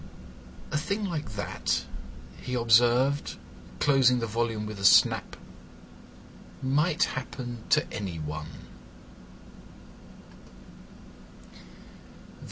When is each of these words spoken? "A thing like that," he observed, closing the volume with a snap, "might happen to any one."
"A 0.71 0.79
thing 0.79 1.05
like 1.05 1.33
that," 1.35 1.85
he 2.41 2.55
observed, 2.55 3.37
closing 3.79 4.17
the 4.17 4.25
volume 4.25 4.65
with 4.65 4.79
a 4.79 4.83
snap, 4.83 5.35
"might 6.59 7.03
happen 7.03 7.63
to 7.69 7.85
any 7.93 8.17
one." 8.17 8.49